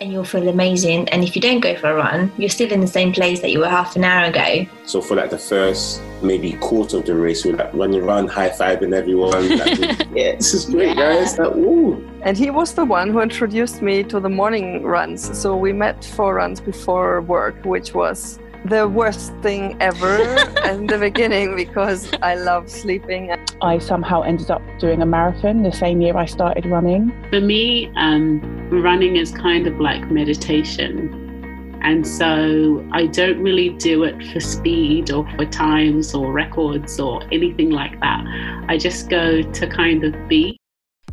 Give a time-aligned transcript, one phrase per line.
[0.00, 1.06] and you'll feel amazing.
[1.10, 3.50] And if you don't go for a run, you're still in the same place that
[3.50, 4.66] you were half an hour ago.
[4.86, 8.48] So for like the first maybe quarter of the race, we're like running around, high
[8.48, 9.58] fiving everyone.
[9.58, 9.78] Like,
[10.14, 11.38] yeah, this is great, guys.
[11.38, 12.02] Like, ooh.
[12.22, 15.38] And he was the one who introduced me to the morning runs.
[15.38, 20.16] So we met for runs before work, which was the worst thing ever
[20.64, 23.36] in the beginning because I love sleeping.
[23.60, 27.12] I somehow ended up doing a marathon the same year I started running.
[27.28, 31.78] For me, um, running is kind of like meditation.
[31.82, 37.22] And so I don't really do it for speed or for times or records or
[37.32, 38.24] anything like that.
[38.68, 40.56] I just go to kind of be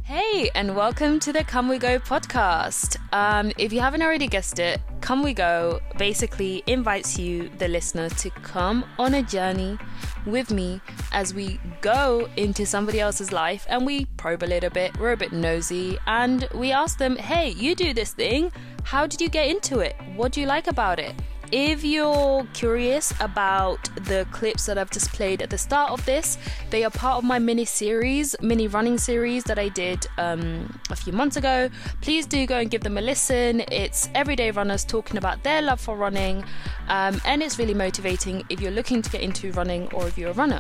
[0.04, 2.96] Hey, and welcome to the Come We Go podcast.
[3.12, 8.10] Um, if you haven't already guessed it, Come We Go basically invites you, the listener,
[8.10, 9.78] to come on a journey
[10.26, 14.98] with me as we go into somebody else's life and we probe a little bit,
[15.00, 18.52] we're a bit nosy, and we ask them, hey, you do this thing.
[18.84, 19.96] How did you get into it?
[20.16, 21.14] What do you like about it?
[21.52, 26.38] If you're curious about the clips that I've just played at the start of this,
[26.72, 30.96] they are part of my mini series, mini running series that I did um, a
[30.96, 31.70] few months ago.
[32.02, 33.64] Please do go and give them a listen.
[33.72, 36.44] It's everyday runners talking about their love for running,
[36.90, 40.32] um, and it's really motivating if you're looking to get into running or if you're
[40.32, 40.60] a runner.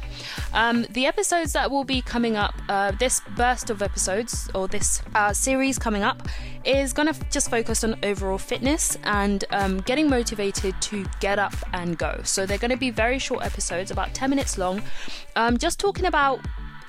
[0.53, 5.01] Um, the episodes that will be coming up, uh, this burst of episodes or this
[5.15, 6.29] uh, series coming up,
[6.63, 11.55] is going to just focus on overall fitness and um, getting motivated to get up
[11.73, 12.21] and go.
[12.23, 14.81] So they're going to be very short episodes, about 10 minutes long,
[15.35, 16.39] um, just talking about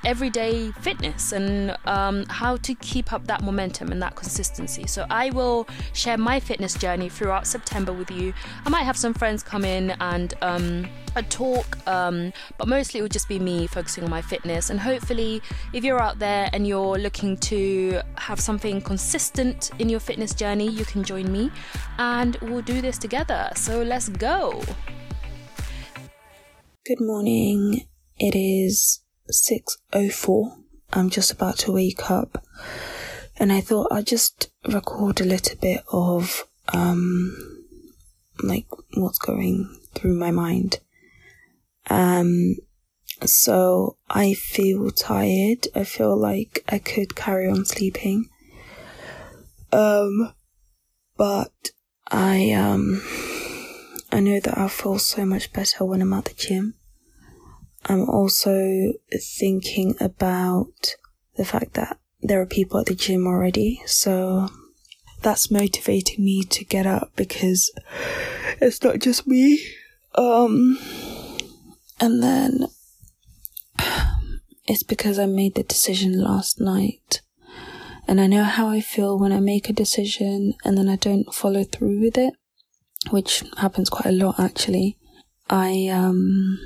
[0.05, 4.87] everyday fitness and um, how to keep up that momentum and that consistency.
[4.87, 8.33] So I will share my fitness journey throughout September with you.
[8.65, 13.03] I might have some friends come in and um, a talk, um, but mostly it
[13.03, 14.71] will just be me focusing on my fitness.
[14.71, 20.01] And hopefully, if you're out there and you're looking to have something consistent in your
[20.01, 21.51] fitness journey, you can join me
[21.99, 23.51] and we'll do this together.
[23.57, 24.63] So let's go.
[26.87, 27.87] Good morning.
[28.17, 30.57] It is 6.04.
[30.93, 32.45] I'm just about to wake up.
[33.37, 37.65] And I thought I'd just record a little bit of, um,
[38.43, 40.81] like what's going through my mind.
[41.89, 42.57] Um,
[43.25, 45.69] so I feel tired.
[45.75, 48.29] I feel like I could carry on sleeping.
[49.73, 50.33] Um,
[51.17, 51.71] but
[52.11, 53.03] I, um,
[54.11, 56.75] I know that I'll feel so much better when I'm at the gym.
[57.87, 58.93] I'm also
[59.39, 60.97] thinking about
[61.37, 64.49] the fact that there are people at the gym already, so
[65.23, 67.73] that's motivating me to get up because
[68.61, 69.63] it's not just me.
[70.15, 70.79] Um,
[72.01, 72.67] and then
[74.67, 77.23] it's because I made the decision last night.
[78.07, 81.33] And I know how I feel when I make a decision and then I don't
[81.35, 82.35] follow through with it,
[83.11, 84.97] which happens quite a lot actually.
[85.51, 86.59] I, um,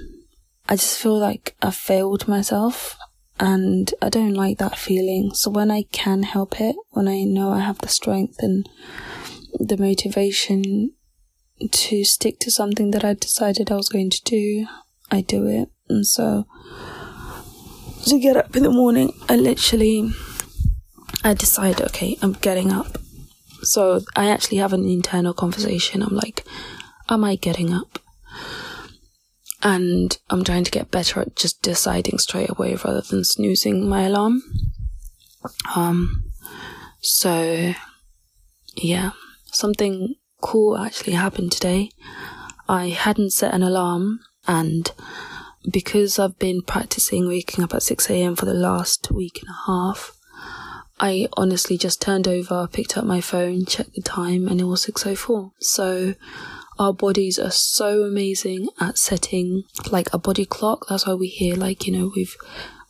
[0.72, 2.96] I just feel like I failed myself
[3.38, 5.34] and I don't like that feeling.
[5.34, 8.66] So when I can help it, when I know I have the strength and
[9.52, 10.94] the motivation
[11.70, 14.66] to stick to something that I decided I was going to do,
[15.10, 15.68] I do it.
[15.90, 16.46] And so
[18.06, 20.10] to get up in the morning, I literally
[21.22, 22.96] I decide, okay, I'm getting up.
[23.60, 26.02] So I actually have an internal conversation.
[26.02, 26.46] I'm like,
[27.10, 27.98] am I getting up?
[29.62, 34.02] And I'm trying to get better at just deciding straight away rather than snoozing my
[34.02, 34.42] alarm.
[35.76, 36.24] Um,
[37.00, 37.74] so
[38.76, 39.12] yeah,
[39.46, 41.90] something cool actually happened today.
[42.68, 44.90] I hadn't set an alarm and
[45.70, 48.34] because I've been practicing waking up at 6 a.m.
[48.34, 50.16] for the last week and a half,
[50.98, 54.86] I honestly just turned over, picked up my phone, checked the time, and it was
[54.86, 55.50] 6.04.
[55.60, 56.14] So
[56.82, 59.62] our bodies are so amazing at setting
[59.92, 60.86] like a body clock.
[60.88, 62.36] That's why we hear like, you know, we've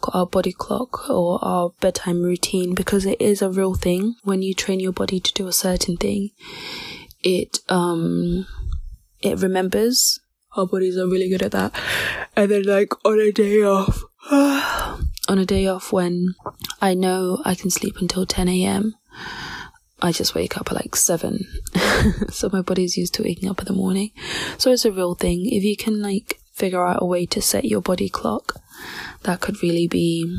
[0.00, 4.14] got our body clock or our bedtime routine because it is a real thing.
[4.22, 6.30] When you train your body to do a certain thing,
[7.22, 8.46] it, um,
[9.20, 10.18] it remembers.
[10.56, 11.78] Our bodies are really good at that.
[12.34, 16.34] And then like on a day off, on a day off when
[16.80, 18.94] I know I can sleep until 10 a.m.
[20.02, 21.46] I just wake up at like seven.
[22.28, 24.10] so my body's used to waking up in the morning.
[24.58, 25.46] So it's a real thing.
[25.46, 28.56] If you can like figure out a way to set your body clock,
[29.22, 30.36] that could really be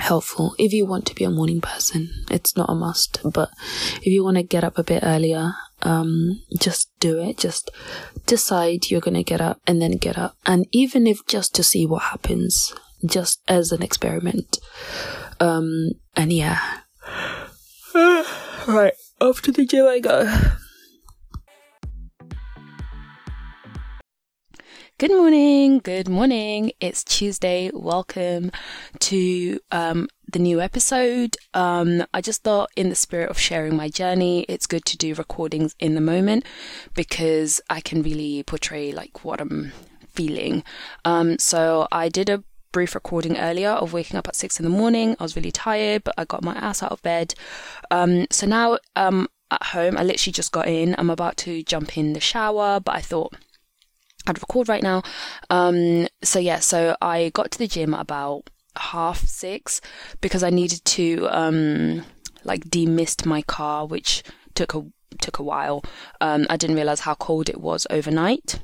[0.00, 0.54] helpful.
[0.58, 3.50] If you want to be a morning person, it's not a must, but
[3.96, 5.52] if you want to get up a bit earlier,
[5.82, 7.38] um, just do it.
[7.38, 7.70] Just
[8.26, 10.36] decide you're going to get up and then get up.
[10.44, 14.58] And even if just to see what happens, just as an experiment.
[15.40, 16.78] Um, and yeah,
[18.68, 18.94] right.
[19.20, 20.40] off to the gym I go.
[24.98, 26.72] Good morning, good morning.
[26.80, 27.70] It's Tuesday.
[27.74, 28.52] Welcome
[29.00, 31.36] to um, the new episode.
[31.52, 35.14] Um, I just thought, in the spirit of sharing my journey, it's good to do
[35.14, 36.44] recordings in the moment
[36.94, 39.72] because I can really portray like what I'm
[40.12, 40.62] feeling.
[41.04, 42.44] Um, so I did a
[42.74, 45.14] brief recording earlier of waking up at six in the morning.
[45.20, 47.32] I was really tired, but I got my ass out of bed.
[47.92, 50.96] Um, so now um, at home, I literally just got in.
[50.98, 53.36] I'm about to jump in the shower, but I thought
[54.26, 55.04] I'd record right now.
[55.50, 59.80] Um, so yeah, so I got to the gym about half six
[60.20, 62.04] because I needed to um,
[62.42, 64.24] like demist my car, which
[64.56, 64.84] took a
[65.20, 65.84] took a while.
[66.20, 68.58] Um, I didn't realize how cold it was overnight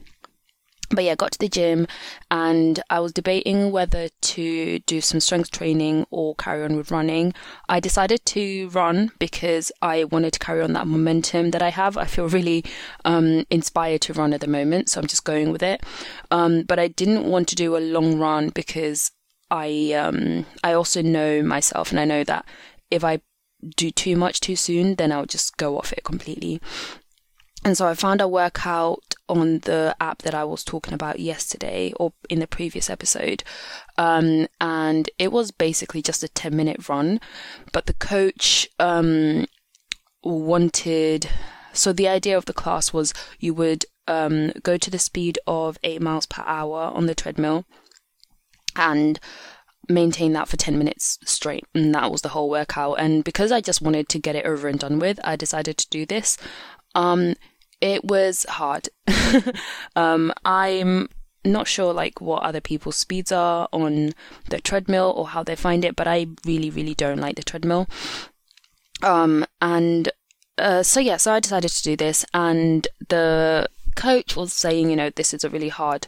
[0.91, 1.87] but yeah, got to the gym
[2.31, 7.33] and I was debating whether to do some strength training or carry on with running.
[7.69, 11.97] I decided to run because I wanted to carry on that momentum that I have.
[11.97, 12.65] I feel really
[13.05, 15.83] um, inspired to run at the moment, so I'm just going with it.
[16.31, 19.13] Um, but I didn't want to do a long run because
[19.51, 22.45] I um, I also know myself and I know that
[22.91, 23.21] if I
[23.77, 26.61] do too much too soon, then I'll just go off it completely.
[27.65, 31.93] And so I found a workout on the app that I was talking about yesterday
[31.97, 33.45] or in the previous episode.
[33.99, 37.21] Um, and it was basically just a 10 minute run.
[37.73, 39.47] But the coach um,
[40.23, 41.29] wanted.
[41.73, 45.79] So the idea of the class was you would um, go to the speed of
[45.85, 47.65] 8 miles per hour on the treadmill
[48.75, 49.21] and
[49.89, 53.61] maintain that for 10 minutes straight and that was the whole workout and because i
[53.61, 56.39] just wanted to get it over and done with i decided to do this
[56.95, 57.35] um
[57.81, 58.89] it was hard.
[59.97, 61.09] um, I'm
[61.45, 64.13] not sure like what other people's speeds are on
[64.51, 67.89] the treadmill or how they find it, but I really, really don't like the treadmill.
[69.03, 70.11] Um, and
[70.59, 74.97] uh, so yeah, so I decided to do this, and the coach was saying, you
[74.97, 76.07] know, this is a really hard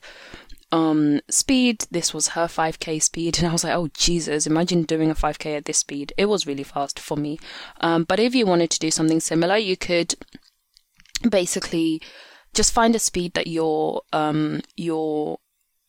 [0.72, 5.10] um speed this was her 5k speed and i was like oh jesus imagine doing
[5.10, 7.38] a 5k at this speed it was really fast for me
[7.80, 10.14] um but if you wanted to do something similar you could
[11.28, 12.00] basically
[12.54, 15.38] just find a speed that you're um you're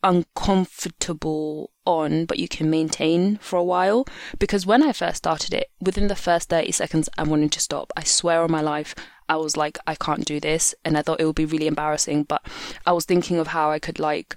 [0.02, 4.06] uncomfortable on but you can maintain for a while.
[4.38, 7.92] Because when i first started it within the first 30 seconds i wanted to stop.
[7.96, 8.94] I swear on my life
[9.28, 12.24] i was like i can't do this and i thought it would be really embarrassing
[12.24, 12.46] but
[12.84, 14.36] i was thinking of how i could like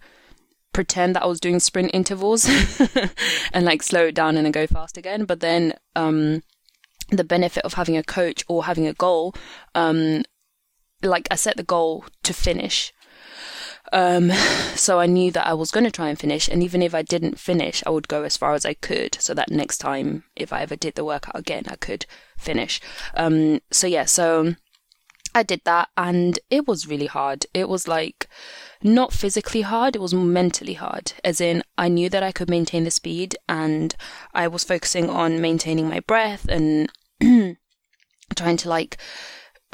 [0.72, 2.48] pretend that i was doing sprint intervals
[3.54, 5.26] and like slow it down and then go fast again.
[5.26, 6.44] But then um
[7.10, 9.34] the benefit of having a coach or having a goal
[9.76, 10.24] um
[11.02, 12.94] like I set the goal to finish.
[13.94, 14.32] Um,
[14.76, 17.02] so I knew that I was going to try and finish, and even if I
[17.02, 20.52] didn't finish, I would go as far as I could, so that next time, if
[20.52, 22.06] I ever did the workout again, I could
[22.38, 22.82] finish.
[23.14, 24.56] Um, so yeah, so
[25.34, 27.46] I did that, and it was really hard.
[27.54, 28.28] It was like
[28.84, 32.84] not physically hard, it was mentally hard, as in I knew that I could maintain
[32.84, 33.96] the speed, and
[34.34, 36.92] I was focusing on maintaining my breath and
[38.36, 38.98] trying to like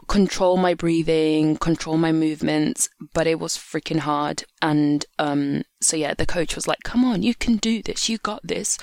[0.08, 4.44] control my breathing, control my movements, but it was freaking hard.
[4.62, 8.10] And um, so yeah, the coach was like, "Come on, you can do this.
[8.10, 8.78] You got this."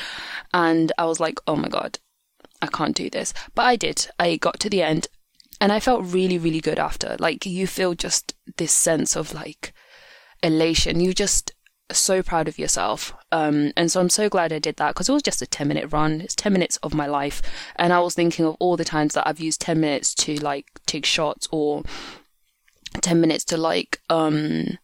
[0.53, 1.99] And I was like, "Oh my god,
[2.63, 4.09] I can't do this." But I did.
[4.19, 5.09] I got to the end,
[5.61, 7.17] and I felt really, really good after.
[7.19, 9.73] Like you feel just this sense of like
[10.43, 11.01] elation.
[11.01, 11.53] You just
[11.99, 13.13] so proud of yourself.
[13.33, 15.69] Um, and so I'm so glad I did that because it was just a 10
[15.69, 16.21] minute run.
[16.21, 17.43] It's 10 minutes of my life.
[17.77, 20.67] And I was thinking of all the times that I've used 10 minutes to like
[20.87, 21.83] take shots or
[23.01, 24.79] 10 minutes to like, um,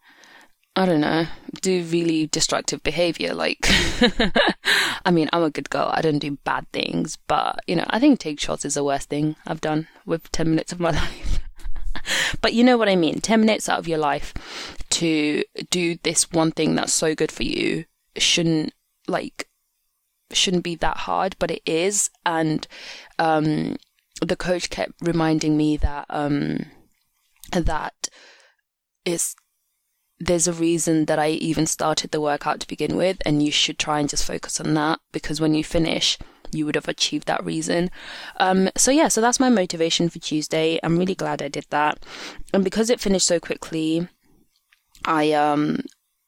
[0.75, 1.25] I don't know,
[1.61, 3.33] do really destructive behavior.
[3.33, 3.59] Like,
[5.05, 5.89] I mean, I'm a good girl.
[5.91, 9.09] I don't do bad things, but you know, I think take shots is the worst
[9.09, 11.26] thing I've done with 10 minutes of my life.
[12.41, 13.21] but you know what I mean?
[13.21, 14.33] 10 minutes out of your life
[14.89, 17.85] to do this one thing that's so good for you
[18.17, 18.73] shouldn't
[19.07, 19.47] like
[20.31, 22.09] shouldn't be that hard, but it is.
[22.25, 22.67] And
[23.19, 23.77] um,
[24.21, 26.65] the coach kept reminding me that um,
[27.51, 28.09] that
[29.05, 29.35] is
[30.19, 33.77] there's a reason that I even started the workout to begin with, and you should
[33.77, 36.17] try and just focus on that because when you finish,
[36.51, 37.89] you would have achieved that reason.
[38.37, 40.79] Um, so yeah, so that's my motivation for Tuesday.
[40.83, 42.05] I'm really glad I did that,
[42.53, 44.07] and because it finished so quickly,
[45.05, 45.81] I um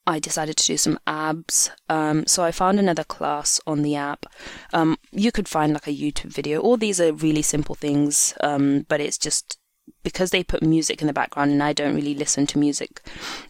[0.10, 1.70] I decided to do some abs.
[1.88, 4.26] Um, so I found another class on the app.
[4.74, 6.62] Um, you could find like a YouTube video.
[6.62, 9.60] All these are really simple things, um, but it's just
[10.02, 13.02] because they put music in the background, and I don't really listen to music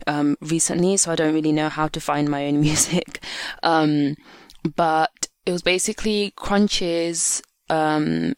[0.05, 3.23] um, recently, so I don't really know how to find my own music.
[3.63, 4.17] Um,
[4.75, 8.33] but it was basically crunches, um,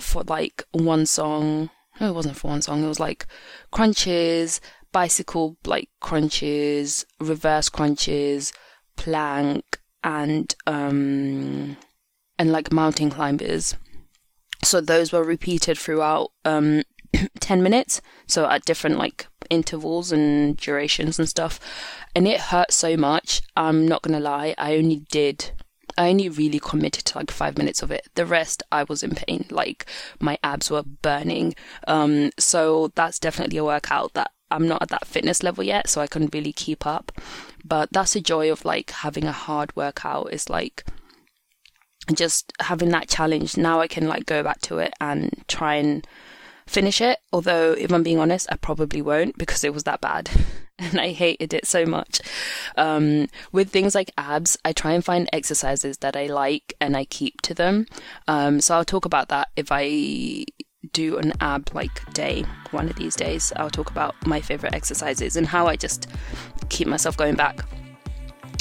[0.00, 1.70] for like one song.
[2.00, 2.82] No, it wasn't for one song.
[2.82, 3.26] It was like
[3.70, 4.60] crunches,
[4.92, 8.52] bicycle like crunches, reverse crunches,
[8.96, 11.76] plank, and um
[12.38, 13.76] and like mountain climbers.
[14.62, 16.82] So those were repeated throughout um
[17.40, 21.58] 10 minutes so at different like intervals and durations and stuff
[22.14, 25.50] and it hurt so much i'm not gonna lie i only did
[25.96, 28.08] i only really committed to like five minutes of it.
[28.14, 29.46] The rest i was in pain.
[29.50, 29.86] Like
[30.18, 31.54] my abs were burning.
[31.86, 36.00] Um so that's definitely a workout that i'm not at that fitness level yet so
[36.00, 37.12] i couldn't really keep up.
[37.64, 40.32] But that's the joy of like having a hard workout.
[40.32, 40.84] Is like
[42.14, 43.56] just having that challenge.
[43.56, 46.06] Now i can like go back to it and try and
[46.70, 47.18] finish it.
[47.32, 50.30] Although, if I'm being honest, I probably won't because it was that bad.
[50.90, 52.20] And I hated it so much.
[52.76, 57.04] Um, with things like abs, I try and find exercises that I like and I
[57.04, 57.86] keep to them.
[58.26, 60.46] Um, so I'll talk about that if I
[60.92, 63.52] do an ab like day one of these days.
[63.56, 66.06] I'll talk about my favorite exercises and how I just
[66.70, 67.60] keep myself going back.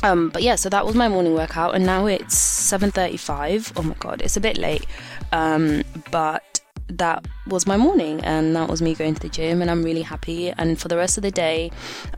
[0.04, 3.74] Um, but yeah, so that was my morning workout, and now it's 7:35.
[3.76, 4.86] Oh my god, it's a bit late.
[5.32, 6.44] Um, but
[6.90, 10.02] that was my morning and that was me going to the gym and I'm really
[10.02, 11.72] happy and for the rest of the day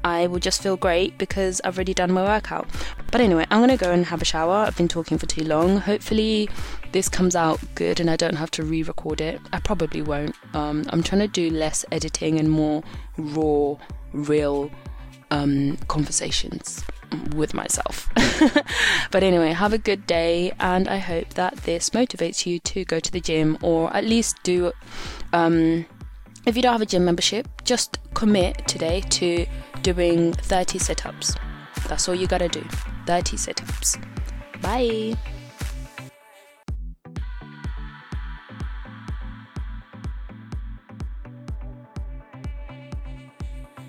[0.03, 2.67] I will just feel great because I've already done my workout.
[3.11, 4.53] But anyway, I'm going to go and have a shower.
[4.53, 5.77] I've been talking for too long.
[5.77, 6.49] Hopefully
[6.91, 9.41] this comes out good and I don't have to re-record it.
[9.53, 10.35] I probably won't.
[10.53, 12.83] Um, I'm trying to do less editing and more
[13.17, 13.75] raw,
[14.13, 14.71] real
[15.31, 16.83] um, conversations
[17.35, 18.09] with myself.
[19.11, 22.99] but anyway, have a good day, and I hope that this motivates you to go
[22.99, 24.71] to the gym or at least do.
[25.33, 25.85] Um,
[26.45, 29.45] if you don't have a gym membership, just commit today to
[29.81, 31.35] doing 30 sit ups.
[31.87, 32.63] That's all you gotta do
[33.05, 33.97] 30 sit ups.
[34.61, 35.15] Bye.